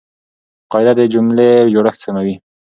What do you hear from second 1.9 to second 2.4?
سموي.